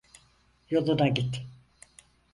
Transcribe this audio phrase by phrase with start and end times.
[0.69, 1.41] Yoluna git.